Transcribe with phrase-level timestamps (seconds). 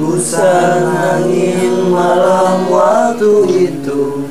[0.00, 4.24] ku angin malam waktu itu.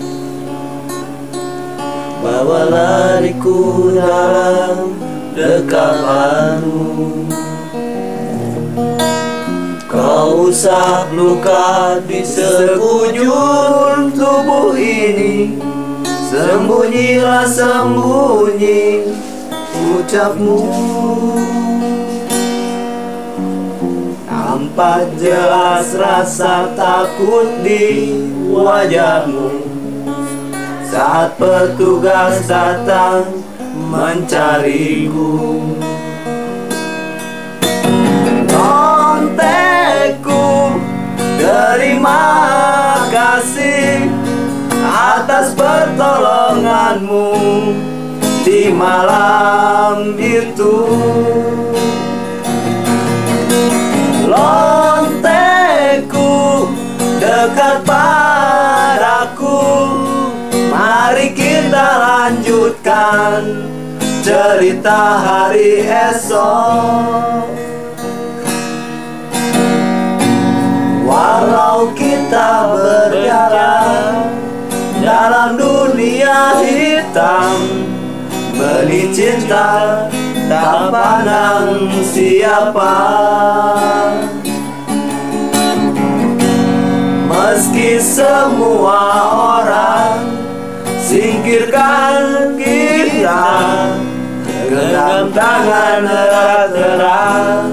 [2.19, 4.91] Bawalah lariku dalam
[5.37, 6.83] dekapanmu
[9.87, 15.57] Kau usap luka di sekujur tubuh ini.
[16.29, 19.09] Sembunyilah sembunyi
[19.97, 20.61] ucapmu.
[24.79, 28.15] Nampak jelas rasa takut di
[28.47, 29.59] wajahmu.
[30.87, 33.27] Saat petugas datang
[33.75, 35.59] mencariku.
[38.47, 40.47] Kontekku
[41.35, 42.23] terima
[43.11, 44.07] kasih
[44.79, 47.27] atas pertolonganmu
[48.47, 50.87] di malam itu
[57.39, 59.63] dekat padaku.
[60.67, 63.39] Mari kita lanjutkan
[64.19, 67.47] cerita hari esok.
[71.07, 74.29] Walau kita berjalan
[75.01, 77.57] dalam dunia hitam
[78.53, 80.05] Beli cinta
[80.45, 82.93] tak pandang siapa
[87.99, 88.99] semua
[89.59, 90.23] orang.
[90.99, 93.49] Singkirkan kita
[94.69, 97.65] Genggam tangan erat-erat.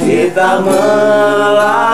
[0.00, 1.90] Kita melangkah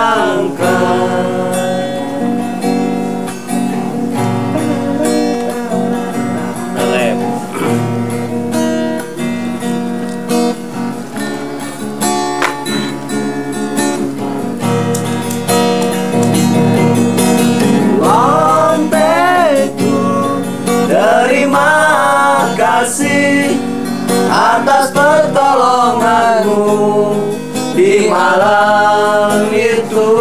[27.76, 30.12] Di malam itu.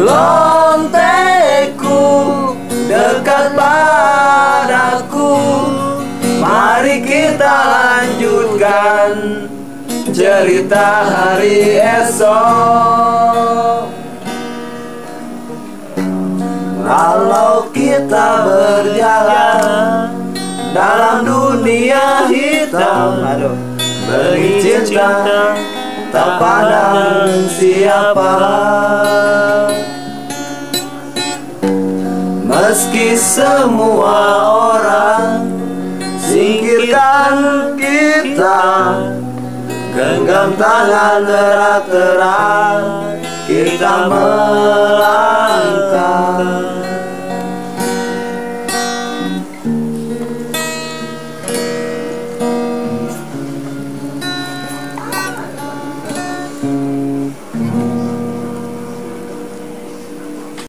[0.00, 2.00] Lonteku
[2.88, 5.36] Dekat padaku.
[6.40, 9.12] Mari kita lanjutkan
[10.10, 13.86] Cerita hari esok.
[16.82, 19.59] Kalau kita berjalan
[23.30, 23.54] aduh,
[24.10, 25.54] beri cinta
[26.10, 28.34] tak pandang siapa.
[32.42, 34.18] Meski semua
[34.74, 35.46] orang
[36.18, 37.38] singkirkan
[37.78, 38.98] kita,
[39.94, 42.82] genggam tangan erat-erat
[43.46, 45.30] kita melangkah.